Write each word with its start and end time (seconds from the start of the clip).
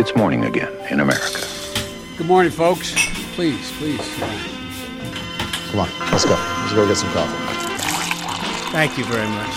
It's 0.00 0.14
morning 0.14 0.44
again 0.44 0.72
in 0.92 1.00
America. 1.00 1.40
Good 2.16 2.28
morning, 2.28 2.52
folks. 2.52 2.94
Please, 3.34 3.72
please. 3.78 4.06
Come 5.70 5.80
on, 5.80 5.88
let's 6.12 6.24
go. 6.24 6.36
Let's 6.38 6.72
go 6.72 6.86
get 6.86 6.96
some 6.96 7.10
coffee. 7.10 7.34
Thank 8.70 8.96
you 8.96 9.04
very 9.04 9.26
much. 9.26 9.56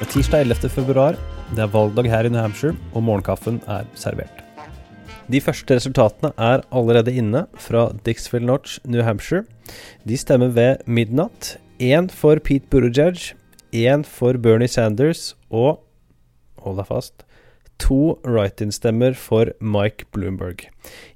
Det 0.00 0.08
er 0.08 0.10
tirsdag 0.10 0.40
11. 0.40 0.68
februar. 0.74 1.14
Det 1.54 1.62
er 1.62 1.70
valgdag 1.70 2.10
her 2.10 2.26
i 2.26 2.28
New 2.34 2.42
Hampshire, 2.42 2.74
og 2.94 3.02
morgenkaffen 3.02 3.62
er 3.68 3.86
servert. 3.94 4.42
De 5.30 5.40
første 5.40 5.78
resultatene 5.78 6.32
er 6.34 6.66
allerede 6.72 7.14
inne 7.14 7.46
fra 7.54 7.92
Dixville 8.06 8.46
Notch, 8.46 8.80
New 8.84 9.06
Hampshire. 9.06 9.44
De 10.02 10.18
stemmer 10.18 10.48
ved 10.48 10.82
midnatt. 10.86 11.58
Én 11.78 12.10
for 12.10 12.42
Pete 12.42 12.66
Buttigieg, 12.66 13.36
én 13.72 14.02
for 14.02 14.32
Bernie 14.32 14.68
Sanders 14.68 15.36
og 15.50 15.84
hold 16.58 16.82
deg 16.82 16.90
fast 16.90 17.29
to 17.80 18.18
write-in-stemmer 18.24 19.14
for 19.16 19.52
Mike 19.60 20.06
Bloomberg. 20.14 20.66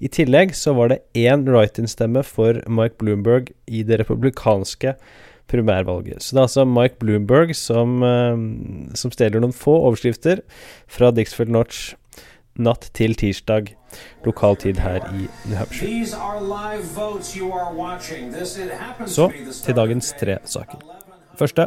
I 0.01 0.09
tillegg 0.09 0.55
så 0.57 0.75
var 0.77 0.93
det 0.93 1.03
én 1.15 1.47
write-in-stemme 1.49 2.25
for 2.27 2.61
Mike 2.69 2.99
Bloomberg 2.99 3.53
i 3.67 3.83
det 3.87 4.01
republikanske 4.03 4.95
primærvalget. 5.51 6.23
Så 6.23 6.35
det 6.35 6.41
er 6.41 6.49
altså 6.49 6.65
Mike 6.65 6.99
Bloomberg 7.01 7.55
som, 7.57 8.03
eh, 8.03 8.97
som 8.97 9.13
stjeler 9.13 9.41
noen 9.45 9.53
få 9.53 9.77
overskrifter 9.85 10.41
fra 10.89 11.11
Dixfield 11.11 11.53
Notch 11.53 11.95
natt 12.55 12.91
til 12.95 13.15
tirsdag 13.19 13.75
lokal 14.25 14.57
tid 14.57 14.79
her 14.83 15.03
i 15.11 15.29
New 15.49 15.57
Hampshire. 15.59 16.07
Så 19.07 19.31
til 19.65 19.75
dagens 19.75 20.15
tre 20.21 20.39
saker. 20.45 21.04
Første. 21.35 21.67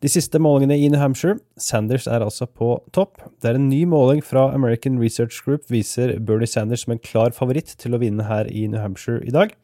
De 0.00 0.08
siste 0.08 0.38
målingene 0.38 0.76
i 0.78 0.88
New 0.88 1.00
Hampshire. 1.00 1.38
Sanders 1.58 2.06
er 2.06 2.22
altså 2.22 2.46
på 2.46 2.76
topp. 2.94 3.18
Det 3.42 3.50
er 3.50 3.58
en 3.58 3.68
ny 3.68 3.82
måling 3.90 4.22
fra 4.24 4.48
American 4.54 5.00
Research 5.02 5.42
Group 5.44 5.66
viser 5.70 6.14
Bernie 6.22 6.48
Sanders 6.48 6.84
som 6.86 6.94
en 6.94 7.02
klar 7.02 7.34
favoritt 7.36 7.74
til 7.80 7.96
å 7.96 8.00
vinne 8.02 8.26
her 8.28 8.48
i 8.50 8.66
New 8.70 8.80
Hampshire 8.80 9.22
i 9.26 9.34
dag. 9.34 9.54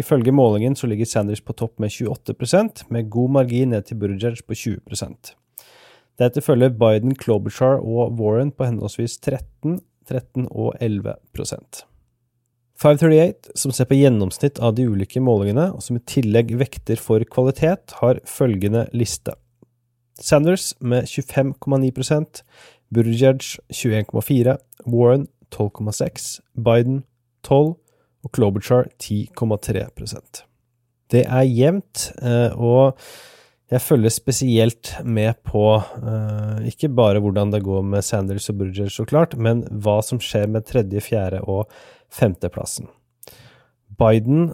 Ifølge 0.00 0.34
målingen 0.34 0.76
så 0.76 0.90
ligger 0.90 1.06
Sanders 1.06 1.44
på 1.44 1.56
topp 1.56 1.78
med 1.78 1.94
28% 1.94 2.88
med 2.90 3.10
god 3.10 3.36
margin 3.38 3.70
ned 3.74 3.86
til 3.86 4.00
Buttigieg 4.02 4.42
på 4.46 4.58
20% 4.58 5.34
Deretter 6.18 6.42
følger 6.42 6.74
Biden, 6.74 7.14
Klobuchar 7.14 7.78
og 7.78 8.18
Warren 8.18 8.50
på 8.50 8.66
henholdsvis 8.66 9.20
13, 9.22 9.78
13 10.10 10.48
og 10.50 10.74
11 10.82 11.14
538, 12.78 13.56
som 13.58 13.74
ser 13.74 13.88
på 13.90 13.98
gjennomsnitt 13.98 14.60
av 14.62 14.76
de 14.78 14.86
ulike 14.86 15.20
målingene, 15.22 15.72
og 15.74 15.82
som 15.82 15.98
i 15.98 16.04
tillegg 16.06 16.54
vekter 16.60 17.00
for 17.02 17.24
kvalitet, 17.26 17.96
har 17.98 18.20
følgende 18.28 18.86
liste. 18.94 19.34
Sanders 20.18 20.72
med 20.80 21.06
25,9% 21.06 22.42
Buttigieg 22.94 23.44
21,4 23.70 24.56
Warren 24.88 25.28
12,6 25.54 26.28
Biden 26.58 27.02
12 27.46 27.76
og 28.26 28.32
Klobuchar 28.34 28.88
10,3% 28.98 30.42
Det 31.12 31.22
er 31.22 31.46
jevnt, 31.46 32.08
eh, 32.18 32.50
og 32.58 32.98
jeg 33.68 33.84
følger 33.84 34.12
spesielt 34.12 34.94
med 35.04 35.36
på 35.44 35.60
uh, 35.76 36.56
ikke 36.64 36.88
bare 36.88 37.20
hvordan 37.20 37.50
det 37.52 37.60
går 37.66 37.82
med 37.84 38.04
Sanders 38.04 38.48
og 38.48 38.62
Buttigieg, 38.62 38.88
så 38.88 39.04
klart, 39.04 39.36
men 39.36 39.60
hva 39.68 39.98
som 40.00 40.20
skjer 40.24 40.48
med 40.48 40.64
tredje, 40.64 41.02
fjerde 41.04 41.42
og 41.44 41.68
femteplassen. 42.12 42.88
Biden 43.98 44.52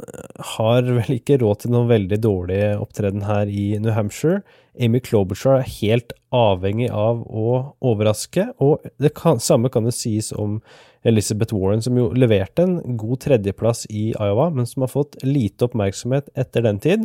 har 0.56 0.86
vel 0.86 1.18
ikke 1.18 1.36
råd 1.42 1.64
til 1.64 1.74
noen 1.74 1.90
veldig 1.90 2.18
dårlig 2.24 2.60
opptreden 2.80 3.26
her 3.28 3.50
i 3.50 3.74
New 3.82 3.92
Hampshire. 3.92 4.40
Amy 4.80 5.02
Klobuchar 5.04 5.60
er 5.60 5.72
helt 5.82 6.14
avhengig 6.34 6.88
av 6.88 7.20
å 7.28 7.76
overraske, 7.84 8.48
og 8.64 8.86
det 8.98 9.12
kan, 9.18 9.42
samme 9.42 9.68
kan 9.70 9.84
det 9.86 9.94
sies 9.94 10.32
om 10.32 10.58
Elizabeth 11.04 11.52
Warren, 11.52 11.82
som 11.84 11.98
jo 12.00 12.08
leverte 12.16 12.64
en 12.64 12.96
god 12.98 13.20
tredjeplass 13.26 13.84
i 13.92 14.06
Iowa, 14.16 14.48
men 14.50 14.66
som 14.66 14.86
har 14.86 14.90
fått 14.94 15.18
lite 15.22 15.68
oppmerksomhet 15.68 16.32
etter 16.40 16.64
den 16.64 16.80
tid, 16.82 17.04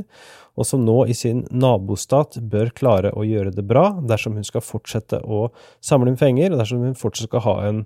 og 0.55 0.67
som 0.67 0.85
nå 0.87 1.01
i 1.11 1.17
sin 1.17 1.43
nabostat 1.51 2.39
bør 2.51 2.71
klare 2.75 3.11
å 3.11 3.25
gjøre 3.27 3.51
det 3.55 3.67
bra 3.67 3.91
dersom 3.99 4.39
hun 4.39 4.47
skal 4.47 4.63
fortsette 4.63 5.19
å 5.27 5.49
samle 5.83 6.13
inn 6.13 6.19
penger, 6.19 6.55
og 6.55 6.63
dersom 6.63 6.87
hun 6.87 6.97
fortsatt 6.97 7.27
skal 7.27 7.45
ha 7.45 7.57
en 7.67 7.83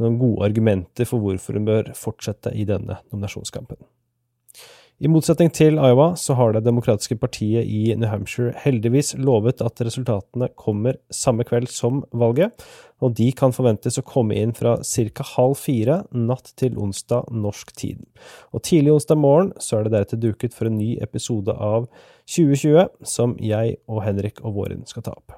noen 0.00 0.18
gode 0.20 0.48
argumenter 0.48 1.08
for 1.08 1.22
hvorfor 1.22 1.58
hun 1.58 1.68
bør 1.68 1.94
fortsette 1.98 2.52
i 2.56 2.66
denne 2.68 3.00
nominasjonskampen. 3.10 3.80
I 5.00 5.08
motsetning 5.08 5.48
til 5.56 5.78
Iowa 5.80 6.10
så 6.20 6.34
har 6.36 6.52
Det 6.52 6.60
demokratiske 6.66 7.16
partiet 7.16 7.64
i 7.64 7.94
New 7.96 8.08
Hampshire 8.10 8.52
heldigvis 8.52 9.14
lovet 9.16 9.62
at 9.64 9.80
resultatene 9.80 10.50
kommer 10.60 10.98
samme 11.08 11.46
kveld 11.48 11.70
som 11.72 12.02
valget, 12.12 12.52
og 13.00 13.14
de 13.16 13.30
kan 13.32 13.54
forventes 13.56 13.96
å 13.96 14.04
komme 14.04 14.36
inn 14.36 14.52
fra 14.52 14.76
ca. 14.84 15.24
halv 15.38 15.56
fire 15.56 16.02
natt 16.12 16.52
til 16.60 16.76
onsdag 16.76 17.32
norsk 17.32 17.72
tid. 17.72 18.04
Og 18.52 18.60
tidlig 18.60 18.92
onsdag 18.92 19.16
morgen 19.16 19.54
så 19.56 19.78
er 19.78 19.88
det 19.88 19.96
deretter 19.96 20.20
duket 20.20 20.52
for 20.52 20.68
en 20.68 20.76
ny 20.76 20.98
episode 21.00 21.48
av 21.56 21.88
2020, 22.28 22.90
som 23.00 23.38
jeg 23.40 23.78
og 23.88 24.04
Henrik 24.04 24.44
og 24.44 24.52
Våren 24.60 24.84
skal 24.84 25.08
ta 25.08 25.16
opp. 25.16 25.32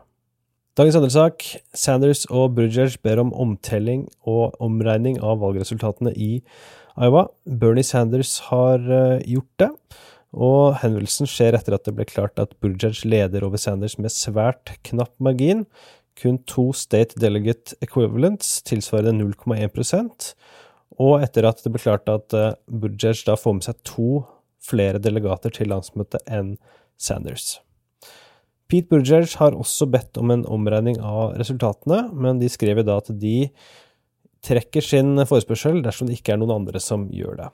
Dagens 0.73 0.97
andre. 0.97 1.33
Sanders 1.77 2.23
og 2.33 2.55
Buttigieg 2.57 2.95
ber 3.05 3.21
om 3.21 3.35
omtelling 3.37 4.07
og 4.25 4.55
omregning 4.63 5.19
av 5.21 5.43
valgresultatene 5.43 6.15
i 6.17 6.31
Iowa. 6.97 7.27
Bernie 7.45 7.85
Sanders 7.85 8.39
har 8.49 8.81
uh, 8.89 9.19
gjort 9.21 9.51
det, 9.61 9.69
og 10.33 10.79
henvendelsen 10.81 11.29
skjer 11.29 11.59
etter 11.59 11.77
at 11.77 11.85
det 11.85 11.93
ble 11.99 12.07
klart 12.09 12.41
at 12.41 12.55
Buttigieg 12.65 13.05
leder 13.05 13.45
over 13.45 13.61
Sanders 13.61 13.99
med 14.01 14.15
svært 14.15 14.73
knapp 14.89 15.13
margin. 15.21 15.67
Kun 16.17 16.39
to 16.49 16.71
state 16.77 17.21
delegate 17.21 17.77
equivalents, 17.85 18.63
tilsvarende 18.65 19.29
0,1% 19.29 20.33
og 21.01 21.23
etter 21.25 21.47
at 21.49 21.61
det 21.65 21.73
ble 21.73 21.83
klart 21.83 22.09
at 22.13 22.37
uh, 22.37 22.55
Buttigieg 22.69 23.27
da 23.29 23.37
får 23.37 23.59
med 23.59 23.67
seg 23.69 23.85
to 23.89 24.23
flere 24.63 25.01
delegater 25.03 25.53
til 25.53 25.73
landsmøtet 25.73 26.25
enn 26.33 26.57
Sanders. 27.01 27.59
Pete 28.73 28.89
Buttigieg 28.89 29.35
har 29.37 29.53
også 29.53 29.85
bedt 29.93 30.17
om 30.17 30.31
en 30.33 30.47
omregning 30.49 30.97
av 31.05 31.35
resultatene, 31.37 32.07
men 32.17 32.39
de 32.41 32.49
skrev 32.49 32.81
da 32.87 32.97
at 33.03 33.11
de 33.21 33.51
trekker 34.43 34.85
sin 34.85 35.21
forespørsel 35.29 35.83
dersom 35.85 36.09
det 36.09 36.17
ikke 36.17 36.33
er 36.33 36.41
noen 36.41 36.55
andre 36.55 36.81
som 36.81 37.05
gjør 37.13 37.37
det. 37.43 37.51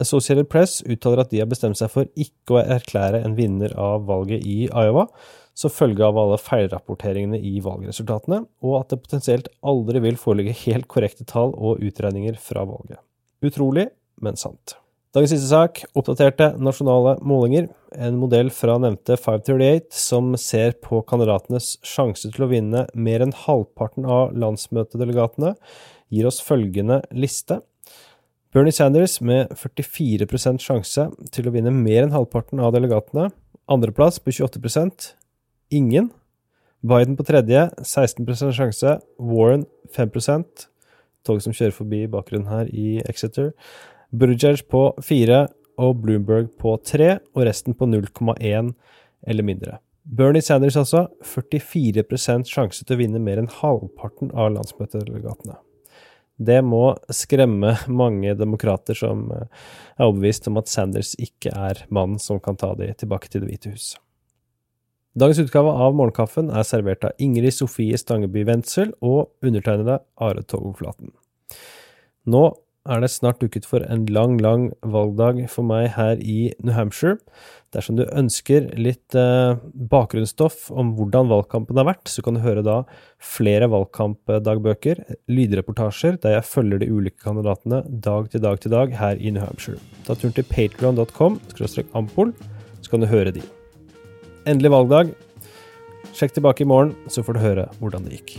Associated 0.00 0.48
Press 0.52 0.78
uttaler 0.88 1.22
at 1.22 1.32
de 1.32 1.42
har 1.42 1.50
bestemt 1.50 1.76
seg 1.76 1.92
for 1.92 2.08
ikke 2.20 2.56
å 2.56 2.62
erklære 2.62 3.20
en 3.24 3.36
vinner 3.36 3.72
av 3.80 4.08
valget 4.08 4.48
i 4.48 4.56
Iowa, 4.68 5.06
som 5.56 5.72
følge 5.72 6.04
av 6.08 6.16
alle 6.20 6.40
feilrapporteringene 6.40 7.36
i 7.36 7.60
valgresultatene, 7.64 8.42
og 8.64 8.80
at 8.80 8.92
det 8.92 9.02
potensielt 9.04 9.52
aldri 9.60 10.00
vil 10.04 10.18
foreligge 10.20 10.56
helt 10.66 10.88
korrekte 10.92 11.28
tall 11.28 11.52
og 11.52 11.84
utregninger 11.84 12.40
fra 12.40 12.64
valget. 12.68 13.00
Utrolig, 13.44 13.90
men 14.24 14.40
sant. 14.40 14.78
Dagens 15.16 15.30
siste 15.32 15.48
sak, 15.48 15.78
oppdaterte 15.96 16.50
nasjonale 16.60 17.14
målinger. 17.24 17.70
En 17.96 18.18
modell 18.20 18.50
fra 18.52 18.74
nevnte 18.76 19.16
538 19.16 19.96
som 19.96 20.34
ser 20.36 20.74
på 20.84 20.98
kandidatenes 21.08 21.70
sjanse 21.80 22.28
til 22.34 22.44
å 22.44 22.48
vinne 22.50 22.82
mer 22.92 23.24
enn 23.24 23.32
halvparten 23.46 24.04
av 24.04 24.34
landsmøtedelegatene, 24.36 25.54
gir 26.12 26.28
oss 26.28 26.42
følgende 26.44 27.00
liste. 27.16 27.62
Bernie 28.52 28.76
Sanders 28.76 29.16
med 29.24 29.56
44% 29.56 30.60
sjanse 30.60 31.08
til 31.32 31.48
å 31.48 31.56
vinne 31.56 31.72
mer 31.72 32.02
enn 32.04 32.12
halvparten 32.12 32.60
av 32.60 32.76
delegatene. 32.76 33.30
Andreplass 33.72 34.20
på 34.20 34.36
28% 34.36 35.14
ingen. 35.80 36.12
Biden 36.84 37.16
på 37.16 37.24
tredje, 37.24 37.70
16% 37.80 38.52
sjanse. 38.60 38.98
Warren 39.16 39.64
5% 39.96 40.68
Toget 41.26 41.48
som 41.48 41.56
kjører 41.56 41.74
forbi 41.74 42.04
bakgrunnen 42.06 42.52
her 42.52 42.68
i 42.68 42.98
Exeter. 43.08 43.54
Buttigieg 44.12 44.62
på 44.70 44.88
4 45.02 45.46
og 45.82 45.98
Bloomberg 46.02 46.52
på 46.60 46.76
3, 46.84 47.18
og 47.34 47.46
resten 47.48 47.76
på 47.76 47.88
0,1 47.88 48.72
eller 49.26 49.46
mindre. 49.46 49.78
Bernie 50.06 50.42
Sanders 50.42 50.76
altså 50.78 51.08
44% 51.26 52.46
sjanse 52.46 52.84
til 52.84 52.94
å 52.94 53.00
vinne 53.00 53.20
mer 53.22 53.40
enn 53.42 53.50
halvparten 53.50 54.30
av 54.38 54.52
landsmøtedelegatene. 54.54 55.58
Det 56.36 56.60
må 56.62 56.90
skremme 57.10 57.72
mange 57.88 58.34
demokrater 58.36 58.96
som 58.98 59.26
eh, 59.32 59.46
er 59.96 60.04
overbevist 60.04 60.46
om 60.50 60.60
at 60.60 60.70
Sanders 60.70 61.14
ikke 61.18 61.50
er 61.50 61.86
mannen 61.88 62.20
som 62.22 62.38
kan 62.44 62.58
ta 62.60 62.74
de 62.78 62.90
tilbake 63.00 63.32
til 63.32 63.42
Det 63.42 63.50
hvite 63.50 63.72
hus. 63.72 63.94
Dagens 65.16 65.40
utgave 65.40 65.72
av 65.72 65.96
Morgenkaffen 65.96 66.50
er 66.52 66.66
servert 66.68 67.06
av 67.08 67.16
Ingrid 67.24 67.54
Sofie 67.56 67.96
Stangeby 67.96 68.44
Wendsel 68.44 68.92
og 69.00 69.32
undertegnede 69.40 70.02
Are 70.20 70.44
Togoflaten. 70.44 71.14
Nå 72.28 72.44
er 72.88 73.02
det 73.02 73.10
snart 73.12 73.40
duket 73.42 73.66
for 73.68 73.84
en 73.84 74.06
lang, 74.12 74.36
lang 74.42 74.70
valgdag 74.86 75.42
for 75.52 75.66
meg 75.66 75.90
her 75.96 76.20
i 76.22 76.52
New 76.62 76.74
Hampshire. 76.74 77.18
Dersom 77.74 77.98
du 77.98 78.04
ønsker 78.06 78.68
litt 78.78 79.16
eh, 79.18 79.58
bakgrunnsstoff 79.90 80.70
om 80.70 80.94
hvordan 80.96 81.28
valgkampen 81.32 81.78
har 81.80 81.88
vært, 81.90 82.06
så 82.08 82.24
kan 82.24 82.38
du 82.38 82.44
høre 82.44 82.64
da 82.66 82.78
flere 83.22 83.68
valgkampdagbøker, 83.72 85.02
lydreportasjer, 85.28 86.20
der 86.22 86.38
jeg 86.38 86.48
følger 86.48 86.82
de 86.82 86.90
ulike 86.92 87.20
kandidatene 87.24 87.82
dag 87.90 88.30
til 88.32 88.44
dag 88.46 88.62
til 88.62 88.74
dag 88.76 88.96
her 88.96 89.20
i 89.20 89.34
New 89.34 89.44
Hampshire. 89.44 89.82
Ta 90.06 90.16
turen 90.16 90.36
til 90.36 90.46
patrion.com 90.48 91.40
ampol, 91.98 92.32
så 92.80 92.92
kan 92.92 93.02
du 93.02 93.10
høre 93.10 93.34
de. 93.34 93.44
Endelig 94.46 94.72
valgdag. 94.72 95.16
Sjekk 96.16 96.38
tilbake 96.38 96.64
i 96.64 96.70
morgen, 96.70 96.94
så 97.12 97.26
får 97.26 97.36
du 97.36 97.44
høre 97.44 97.68
hvordan 97.80 98.06
det 98.06 98.20
gikk. 98.20 98.38